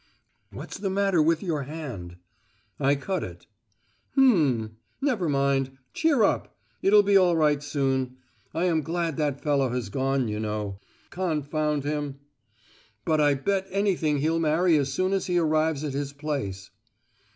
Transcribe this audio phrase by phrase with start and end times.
[0.49, 2.15] "What's the matter with your hand?"
[2.79, 3.45] "I cut it."
[4.13, 4.77] "H'm!
[4.99, 6.57] Never mind, cheer up!
[6.81, 8.17] It'll be all right soon!
[8.51, 12.17] I am glad that fellow has gone, you know,—confound him!
[13.05, 16.71] But I bet anything he'll marry as soon as he arrives at his place."